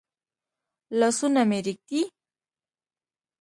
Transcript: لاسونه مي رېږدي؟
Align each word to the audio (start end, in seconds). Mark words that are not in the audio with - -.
لاسونه 0.99 1.41
مي 1.49 1.59
رېږدي؟ 1.65 2.01